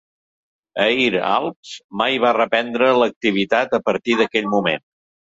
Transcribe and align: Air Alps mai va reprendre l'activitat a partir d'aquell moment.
Air 0.83 1.17
Alps 1.31 1.73
mai 2.01 2.17
va 2.23 2.31
reprendre 2.37 2.87
l'activitat 3.01 3.75
a 3.79 3.81
partir 3.91 4.15
d'aquell 4.23 4.49
moment. 4.55 4.83